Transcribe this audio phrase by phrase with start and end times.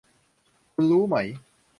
[0.73, 1.15] คุณรู้ไหม